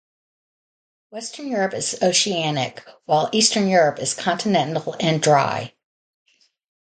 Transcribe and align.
Western 1.11 1.47
Europe 1.47 1.75
is 1.75 1.99
oceanic, 2.01 2.83
while 3.05 3.29
eastern 3.33 3.67
Europe 3.67 3.99
is 3.99 4.15
continental 4.15 4.95
and 4.99 5.21
dry. 5.21 5.75